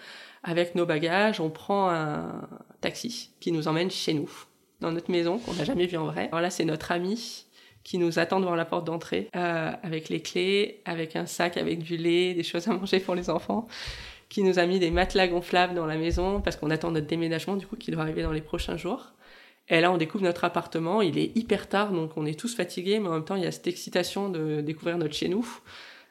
[0.44, 1.40] avec nos bagages.
[1.40, 2.48] On prend un
[2.82, 4.30] taxi qui nous emmène chez nous,
[4.80, 6.28] dans notre maison qu'on n'a jamais vu en vrai.
[6.32, 7.46] Alors là, c'est notre ami
[7.84, 11.80] qui nous attend devant la porte d'entrée euh, avec les clés, avec un sac avec
[11.80, 13.68] du lait, des choses à manger pour les enfants,
[14.34, 17.56] qui nous a mis des matelas gonflables dans la maison parce qu'on attend notre déménagement
[17.56, 19.14] du coup qui doit arriver dans les prochains jours.
[19.70, 21.04] Et là, on découvre notre appartement.
[21.04, 23.46] Il est hyper tard, donc on est tous fatigués, mais en même temps, il y
[23.46, 25.48] a cette excitation de découvrir notre chez nous,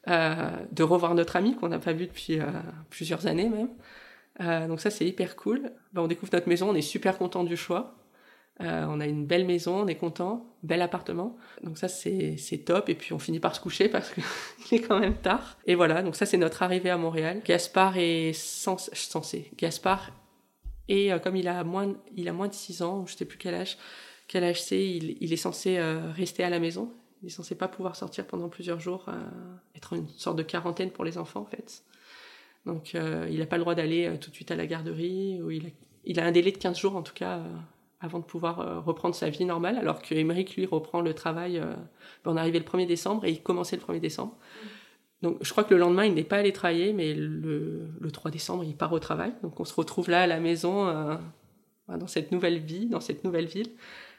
[0.07, 2.45] euh, de revoir notre ami qu'on n'a pas vu depuis euh,
[2.91, 3.71] plusieurs années même.
[4.41, 5.73] Euh, donc ça, c'est hyper cool.
[5.93, 7.97] Ben, on découvre notre maison, on est super content du choix.
[8.61, 11.37] Euh, on a une belle maison, on est content, bel appartement.
[11.63, 12.89] Donc ça, c'est top.
[12.89, 14.23] Et puis on finit par se coucher parce qu'il
[14.79, 15.59] est quand même tard.
[15.67, 17.43] Et voilà, donc ça, c'est notre arrivée à Montréal.
[17.45, 19.51] Gaspard est censé.
[19.57, 20.11] Gaspard,
[20.89, 23.39] et euh, comme il a, moins, il a moins de 6 ans, je sais plus
[23.39, 23.79] quel âge,
[24.29, 26.93] quel âge c'est, il, est censé euh, rester à la maison.
[27.23, 29.07] Il est censé pas pouvoir sortir pendant plusieurs jours,
[29.77, 31.85] être une sorte de quarantaine pour les enfants en fait.
[32.67, 35.71] Donc il n'a pas le droit d'aller tout de suite à la garderie, il a,
[36.05, 37.45] il a un délai de 15 jours en tout cas
[38.03, 41.59] avant de pouvoir euh, reprendre sa vie normale, alors que lui, reprend le travail.
[41.59, 41.73] Euh,
[42.27, 44.37] on arrivé le 1er décembre et il commençait le 1er décembre.
[45.23, 48.65] Donc je crois que le lendemain, il n'est pas allé travailler, mais le, 3 décembre,
[48.65, 49.33] il part au travail.
[49.43, 51.17] Donc on se retrouve là à la maison, euh,
[51.89, 53.71] dans cette nouvelle vie, dans cette nouvelle ville,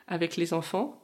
[0.08, 1.02] avec les enfants.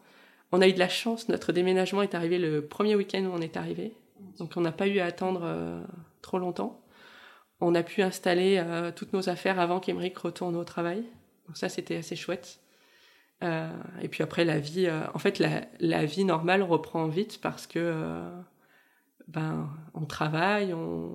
[0.53, 3.41] On a eu de la chance, notre déménagement est arrivé le premier week-end où on
[3.41, 3.93] est arrivé.
[4.39, 5.85] Donc on n'a pas eu à attendre
[6.21, 6.81] trop longtemps.
[7.61, 8.63] On a pu installer
[8.95, 11.03] toutes nos affaires avant qu'Émeric retourne au travail.
[11.45, 12.59] Donc ça, c'était assez chouette.
[13.43, 13.69] Euh,
[14.02, 17.67] et puis après, la vie, euh, en fait, la, la, vie normale reprend vite parce
[17.67, 18.30] que euh,
[19.28, 21.12] ben, on travaille, on...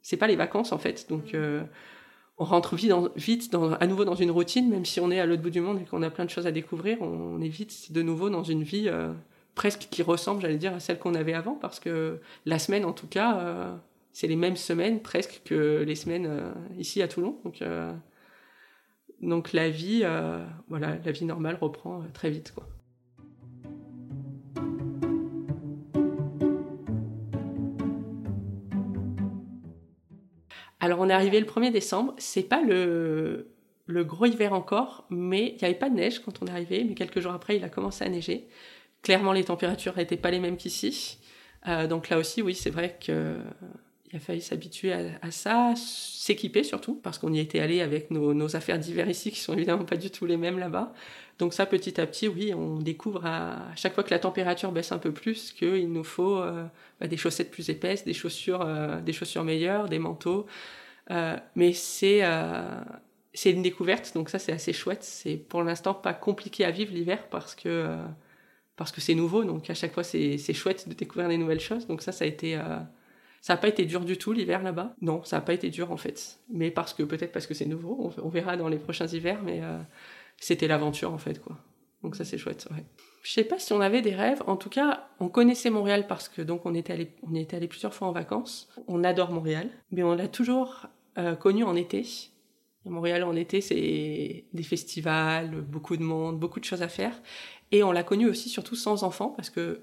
[0.00, 1.06] c'est pas les vacances en fait.
[1.10, 1.36] Donc,
[2.38, 5.20] on rentre vite, dans, vite dans, à nouveau dans une routine, même si on est
[5.20, 7.48] à l'autre bout du monde et qu'on a plein de choses à découvrir, on est
[7.48, 8.90] vite de nouveau dans une vie
[9.54, 12.92] presque qui ressemble, j'allais dire, à celle qu'on avait avant parce que la semaine, en
[12.92, 13.76] tout cas,
[14.12, 17.36] c'est les mêmes semaines presque que les semaines ici à Toulon.
[17.44, 17.62] Donc,
[19.20, 22.54] donc la vie, euh, la vie normale reprend euh, très vite.
[30.82, 33.46] Alors on est arrivé le 1er décembre, c'est pas le,
[33.88, 36.94] gros hiver encore, mais il n'y avait pas de neige quand on est arrivé, mais
[36.94, 38.48] quelques jours après il a commencé à neiger.
[39.02, 41.18] Clairement les températures n'étaient pas les mêmes qu'ici.
[41.68, 43.36] Euh, donc là aussi oui c'est vrai que
[44.12, 48.56] il a fallu s'habituer à, ça, s'équiper surtout, parce qu'on y était allé avec nos,
[48.56, 50.92] affaires d'hiver ici, qui sont évidemment pas du tout les mêmes là-bas.
[51.38, 54.90] Donc ça, petit à petit, oui, on découvre à, chaque fois que la température baisse
[54.90, 56.64] un peu plus qu'il nous faut euh,
[57.00, 60.46] bah, des chaussettes plus épaisses, des chaussures, euh, des chaussures meilleures, des manteaux.
[61.10, 62.22] Euh, mais c'est
[63.32, 65.04] c'est une découverte, donc ça c'est assez chouette.
[65.04, 67.96] C'est pour l'instant pas compliqué à vivre l'hiver parce que
[68.76, 71.86] parce que c'est nouveau, donc à chaque fois c'est chouette de découvrir des nouvelles choses.
[71.86, 72.58] Donc ça, ça a été
[73.40, 74.94] ça n'a pas été dur du tout l'hiver là-bas?
[75.00, 76.38] Non, ça n'a pas été dur en fait.
[76.50, 79.60] Mais parce que peut-être parce que c'est nouveau, on, verra dans les prochains hivers, mais
[79.62, 79.78] euh,
[80.36, 81.56] c'était l'aventure en fait quoi.
[82.02, 82.68] Donc ça c'est chouette.
[82.70, 82.84] Ouais.
[83.22, 84.42] Je sais pas si on avait des rêves.
[84.46, 87.68] En tout cas, on connaissait Montréal parce que donc on était allé, on était allé
[87.68, 88.68] plusieurs fois en vacances.
[88.86, 90.86] On adore Montréal, mais on l'a toujours
[91.18, 92.06] euh, connu en été.
[92.86, 97.12] Montréal en été, c'est des festivals, beaucoup de monde, beaucoup de choses à faire.
[97.72, 99.82] Et on l'a connu aussi surtout sans enfants parce que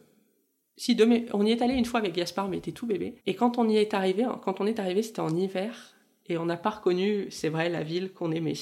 [0.77, 0.95] si
[1.33, 3.15] on y est allé une fois avec Gaspard, mais était tout bébé.
[3.25, 5.95] Et quand on y est arrivé, quand on est arrivé, c'était en hiver,
[6.27, 8.53] et on n'a pas reconnu, c'est vrai, la ville qu'on aimait,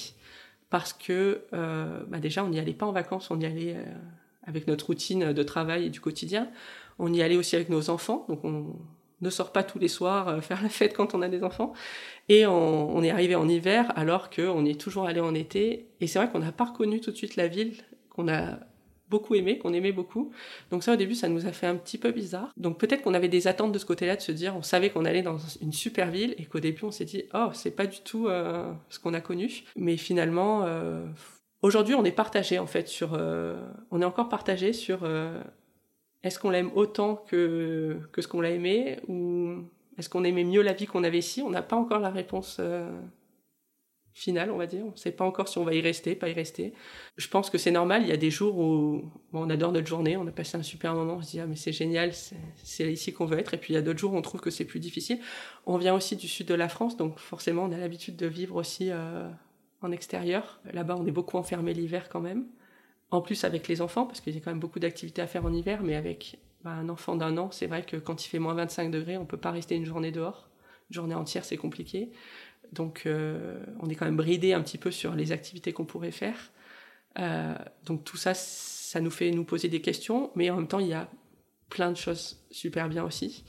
[0.69, 3.83] parce que euh, bah déjà, on n'y allait pas en vacances, on y allait euh,
[4.43, 6.49] avec notre routine de travail et du quotidien.
[6.99, 8.75] On y allait aussi avec nos enfants, donc on
[9.19, 11.73] ne sort pas tous les soirs euh, faire la fête quand on a des enfants.
[12.29, 15.89] Et on, on est arrivé en hiver alors qu'on est toujours allé en été.
[15.99, 17.73] Et c'est vrai qu'on n'a pas reconnu tout de suite la ville
[18.09, 18.59] qu'on a
[19.09, 20.31] beaucoup aimé, qu'on aimait beaucoup.
[20.71, 22.51] Donc ça, au début, ça nous a fait un petit peu bizarre.
[22.57, 25.05] Donc peut-être qu'on avait des attentes de ce côté-là, de se dire, on savait qu'on
[25.05, 27.99] allait dans une super ville et qu'au début, on s'est dit, oh, c'est pas du
[28.01, 29.63] tout euh, ce qu'on a connu.
[29.75, 31.05] Mais finalement, euh,
[31.61, 33.55] aujourd'hui, on est partagé en fait sur, euh,
[33.91, 35.07] on est encore partagé sur,
[36.23, 39.57] est-ce qu'on l'aime autant que que ce qu'on l'a aimé ou
[39.97, 41.41] est-ce qu'on aimait mieux la vie qu'on avait ici?
[41.41, 42.59] On n'a pas encore la réponse
[44.15, 44.83] final, on va dire.
[44.85, 46.73] On ne sait pas encore si on va y rester, pas y rester.
[47.17, 48.01] Je pense que c'est normal.
[48.01, 50.95] Il y a des jours où on adore notre journée, on a passé un super
[50.95, 52.11] moment, on se dit ah mais c'est génial,
[52.63, 53.53] c'est ici qu'on veut être.
[53.53, 55.19] Et puis il y a d'autres jours où on trouve que c'est plus difficile.
[55.65, 58.55] On vient aussi du sud de la France, donc forcément on a l'habitude de vivre
[58.55, 59.29] aussi euh,
[59.81, 60.61] en extérieur.
[60.71, 62.45] Là-bas, on est beaucoup enfermé l'hiver quand même.
[63.11, 65.45] En plus avec les enfants, parce qu'il y a quand même beaucoup d'activités à faire
[65.45, 68.39] en hiver, mais avec bah, un enfant d'un an, c'est vrai que quand il fait
[68.39, 70.49] moins 25 degrés, on peut pas rester une journée dehors.
[70.89, 72.11] Une journée entière, c'est compliqué.
[72.71, 76.51] Donc, on est quand même bridé un petit peu sur les activités qu'on pourrait faire.
[77.85, 80.87] donc, tout ça, ça nous fait nous poser des questions, mais en même temps, il
[80.87, 81.09] y a
[81.69, 83.43] plein de choses super bien aussi.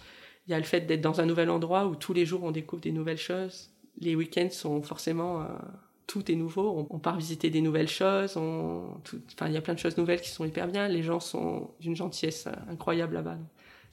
[0.46, 2.52] Il y a le fait d'être dans un nouvel endroit où tous les jours on
[2.52, 3.70] découvre des nouvelles choses.
[3.98, 5.44] Les week-ends sont forcément
[6.06, 6.86] tout est nouveau.
[6.90, 8.36] On, part visiter des nouvelles choses.
[8.36, 10.88] enfin, il y a plein de choses nouvelles qui sont hyper bien.
[10.88, 13.38] Les gens sont d'une gentillesse incroyable là-bas.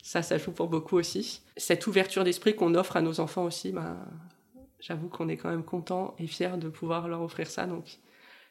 [0.01, 1.41] Ça, ça joue pour beaucoup aussi.
[1.57, 3.97] Cette ouverture d'esprit qu'on offre à nos enfants aussi, ben,
[4.83, 7.65] j'avoue qu'on est quand même content et fier de pouvoir leur offrir ça.
[7.65, 7.99] Donc,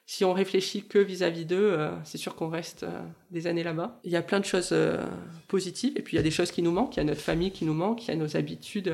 [0.07, 4.01] si on réfléchit que vis-à-vis d'eux, euh, c'est sûr qu'on reste euh, des années là-bas.
[4.05, 5.05] Il y a plein de choses euh,
[5.47, 6.97] positives et puis il y a des choses qui nous manquent.
[6.97, 8.93] Il y a notre famille qui nous manque, il y a nos habitudes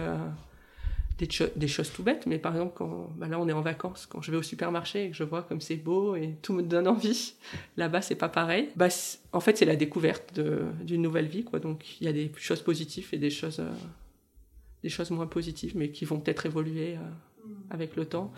[1.19, 2.85] des, choses tout bêtes, mais par exemple,
[3.17, 5.43] bah là on est en vacances, quand je vais au supermarché et que je vois
[5.43, 7.35] comme c'est beau et tout me donne envie,
[7.77, 8.69] là-bas c'est pas pareil.
[8.77, 8.87] Bah,
[9.33, 10.39] en fait, c'est la découverte
[10.85, 11.59] d'une nouvelle vie, quoi.
[11.59, 13.61] Donc il y a des choses positives et des choses,
[15.11, 16.97] moins positives, mais qui vont peut-être évoluer
[17.71, 18.33] avec le temps.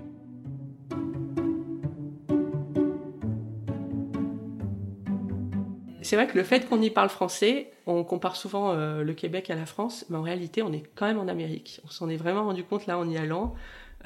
[6.10, 9.48] c'est vrai que le fait qu'on y parle français, on compare souvent euh, le Québec
[9.48, 11.80] à la France, mais en réalité, on est quand même en Amérique.
[11.84, 13.54] On s'en est vraiment rendu compte là en y allant.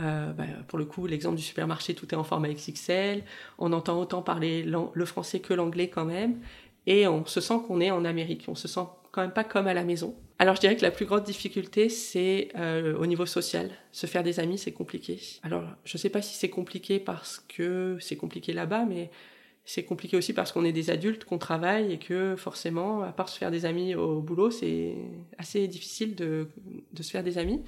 [0.01, 3.23] Euh, bah, pour le coup, l'exemple du supermarché, tout est en format XXL.
[3.59, 6.41] On entend autant parler le français que l'anglais quand même.
[6.87, 8.45] Et on se sent qu'on est en Amérique.
[8.49, 8.85] On se sent
[9.15, 10.17] quand même pas comme à la maison.
[10.41, 13.71] Alors je dirais que la plus grande difficulté, c'est euh, au niveau social.
[13.93, 15.21] Se faire des amis, c'est compliqué.
[15.45, 19.13] Alors je ne sais pas si c'est compliqué parce que c'est compliqué là-bas, mais
[19.65, 23.29] c'est compliqué aussi parce qu'on est des adultes, qu'on travaille et que forcément, à part
[23.29, 24.97] se faire des amis au boulot, c'est
[25.39, 26.49] assez difficile de,
[27.01, 27.63] se faire des amis.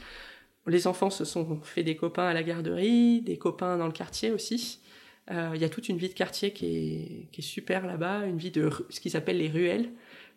[0.67, 4.33] Les enfants se sont fait des copains à la garderie, des copains dans le quartier
[4.33, 4.81] aussi.
[5.31, 8.27] Euh, il y a toute une vie de quartier qui est, qui est super là-bas,
[8.27, 9.91] une vie de ce qu'ils appellent les ruelles.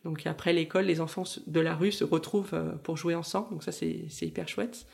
[0.04, 3.50] Donc après l'école, les enfants de la rue se retrouvent euh, pour jouer ensemble.
[3.52, 4.86] Donc ça, c'est hyper chouette.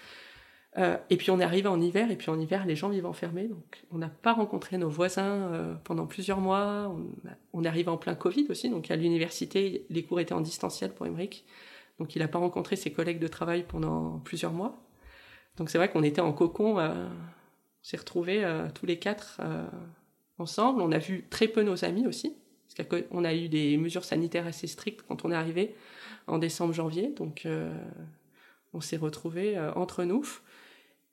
[0.78, 3.06] Euh, et puis on est arrivé en hiver, et puis en hiver, les gens vivent
[3.06, 6.94] enfermés, donc on n'a pas rencontré nos voisins euh, pendant plusieurs mois.
[7.54, 10.94] On, est arrivé en plein Covid aussi, donc à l'université, les cours étaient en distanciel
[10.94, 11.46] pour Emmerich,
[11.98, 14.86] donc il n'a pas rencontré ses collègues de travail pendant plusieurs mois.
[15.56, 17.10] Donc c'est vrai qu'on était en cocon, on
[17.82, 19.40] s'est retrouvés tous les quatre
[20.38, 20.82] ensemble.
[20.82, 22.36] On a vu très peu nos amis aussi,
[22.84, 25.76] qu'on a eu des mesures sanitaires assez strictes quand on est arrivé
[26.28, 27.48] en décembre-janvier, donc
[28.74, 30.26] on s'est retrouvés entre nous.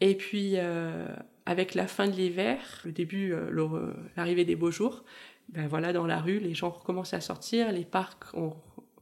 [0.03, 1.07] Et puis, euh,
[1.47, 5.05] avec la fin de l'hiver, le début, euh, l'arrivée des beaux jours,
[5.51, 8.25] ben voilà, dans la rue, les gens recommençaient à sortir, les parcs,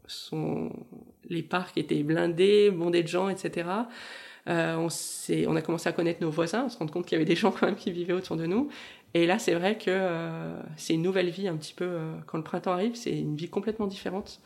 [0.06, 0.70] sont,
[1.30, 3.66] les parcs étaient blindés, bondés de gens, etc.
[4.46, 4.88] Euh, on,
[5.48, 7.36] on a commencé à connaître nos voisins, à se rendre compte qu'il y avait des
[7.36, 8.68] gens quand même qui vivaient autour de nous.
[9.14, 11.98] Et là, c'est vrai que c'est une nouvelle vie un petit peu.
[12.26, 14.40] quand le printemps arrive, c'est une vie complètement différente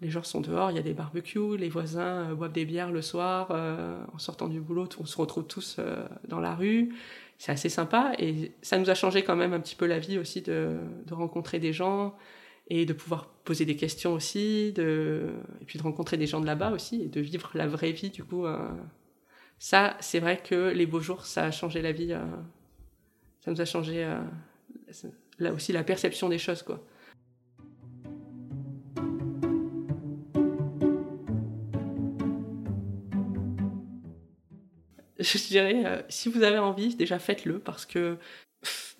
[0.00, 2.92] les gens sont dehors, il y a des barbecues, les voisins euh, boivent des bières
[2.92, 6.94] le soir, euh, en sortant du boulot, on se retrouve tous euh, dans la rue.
[7.38, 10.18] C'est assez sympa et ça nous a changé quand même un petit peu la vie
[10.18, 10.78] aussi de,
[11.10, 12.16] rencontrer des gens
[12.68, 16.46] et de pouvoir poser des questions aussi, de, et puis de rencontrer des gens de
[16.46, 18.44] là-bas aussi et de vivre la vraie vie du coup.
[19.58, 22.12] ça, c'est vrai que les beaux jours, ça a changé la vie,
[23.48, 24.06] ça nous a changé
[25.38, 26.84] là aussi la perception des choses quoi.
[35.20, 38.18] je dirais, euh, si vous avez envie, déjà faites-le parce que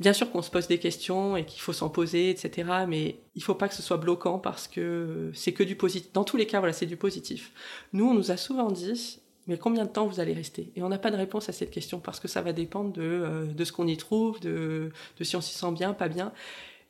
[0.00, 2.68] bien sûr qu'on se pose des questions et qu'il faut s'en poser, etc.
[2.88, 6.12] Mais il faut pas que ce soit bloquant parce que c'est que du positif.
[6.12, 7.52] Dans tous les cas, voilà, c'est du positif.
[7.92, 10.70] Nous, on nous a souvent dit, mais combien de temps vous allez rester?
[10.76, 13.02] Et on n'a pas de réponse à cette question parce que ça va dépendre de,
[13.02, 16.32] euh, de ce qu'on y trouve, de, de si on s'y sent bien, pas bien.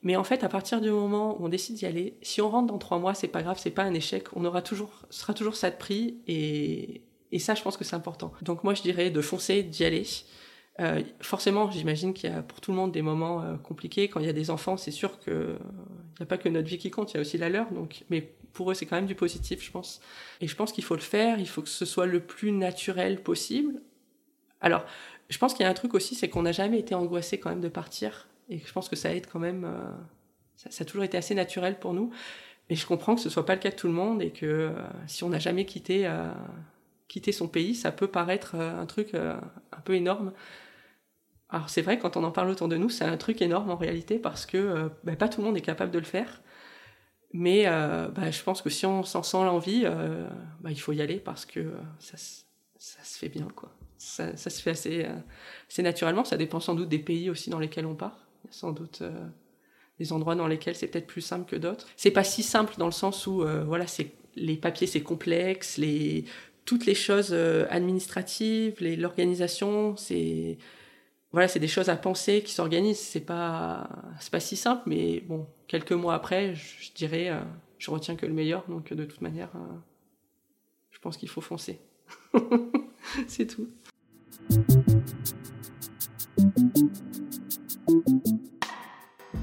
[0.02, 2.66] Mais en fait, à partir du moment où on décide d'y aller, si on rentre
[2.68, 4.26] dans trois mois, c'est pas grave, c'est pas un échec.
[4.36, 7.00] On aura toujours, sera toujours ça de prix et,
[7.32, 8.32] et ça, je pense que c'est important.
[8.42, 10.04] Donc moi, je dirais de foncer, d'y aller.
[10.80, 14.08] Euh, forcément, j'imagine qu'il y a pour tout le monde des moments euh, compliqués.
[14.08, 16.78] Quand il y a des enfants, c'est sûr qu'il n'y a pas que notre vie
[16.78, 17.70] qui compte, il y a aussi la leur.
[17.72, 20.00] Donc, mais pour eux, c'est quand même du positif, je pense.
[20.40, 23.22] Et je pense qu'il faut le faire, il faut que ce soit le plus naturel
[23.22, 23.80] possible.
[24.60, 24.84] Alors,
[25.28, 27.50] je pense qu'il y a un truc aussi, c'est qu'on n'a jamais été angoissé quand
[27.50, 28.28] même de partir.
[28.48, 29.64] Et je pense que ça quand même.
[29.64, 29.90] Euh,
[30.56, 32.10] ça, a toujours été assez naturel pour nous.
[32.70, 34.74] Mais je comprends que ce soit pas le cas de tout le monde et que
[35.06, 36.06] si on n'a jamais quitté
[37.08, 39.34] quitter son pays, ça peut paraître euh, un truc euh,
[39.72, 40.32] un peu énorme.
[41.48, 43.76] Alors c'est vrai, quand on en parle autour de nous, c'est un truc énorme en
[43.76, 46.42] réalité parce que euh, bah, pas tout le monde est capable de le faire.
[47.32, 49.84] Mais bah, je pense que si on s'en sent l'envie,
[50.60, 53.48] bah, il faut y aller parce que ça, ça se fait bien.
[53.54, 53.70] quoi.
[53.98, 55.06] Ça, ça se fait assez,
[55.68, 56.24] assez, naturellement.
[56.24, 58.26] Ça dépend sans doute des pays aussi dans lesquels on part.
[58.44, 59.02] Il y a sans doute
[59.98, 61.86] des endroits dans lesquels c'est peut-être plus simple que d'autres.
[61.96, 66.24] C'est pas si simple dans le sens où voilà, c'est les papiers c'est complexe, les
[66.68, 70.58] toutes les choses euh, administratives, l'organisation, c'est
[71.32, 73.00] voilà, c'est des choses à penser qui s'organisent.
[73.00, 77.40] C'est pas, c'est pas si simple, mais bon, quelques mois après, je, dirais, euh,
[77.78, 78.64] je retiens que le meilleur.
[78.68, 79.58] Donc, de toute manière, euh,
[80.90, 81.80] je pense qu'il faut foncer.
[83.28, 83.68] c'est tout.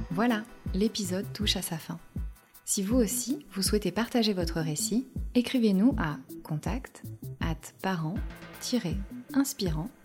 [0.10, 0.42] Voilà,
[0.74, 2.00] l'épisode touche à sa fin.
[2.64, 7.04] Si vous aussi, vous souhaitez partager votre récit, écrivez-nous à contact
[7.42, 10.05] at parent-inspirant.com.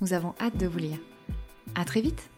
[0.00, 0.98] Nous avons hâte de vous lire.
[1.74, 2.30] À très vite!